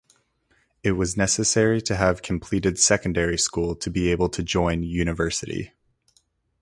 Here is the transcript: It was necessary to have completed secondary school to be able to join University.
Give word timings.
It 0.81 0.93
was 0.93 1.15
necessary 1.15 1.79
to 1.83 1.95
have 1.95 2.23
completed 2.23 2.79
secondary 2.79 3.37
school 3.37 3.75
to 3.75 3.91
be 3.91 4.09
able 4.09 4.29
to 4.29 4.41
join 4.41 4.81
University. 4.81 5.73